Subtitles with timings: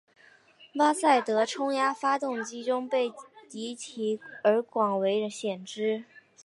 [0.75, 3.13] 巴萨德冲压发动机中被
[3.47, 6.05] 提及而广为所知。